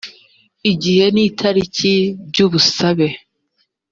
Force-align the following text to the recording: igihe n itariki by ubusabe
igihe 0.71 1.05
n 1.13 1.17
itariki 1.27 1.93
by 2.27 2.37
ubusabe 2.45 3.07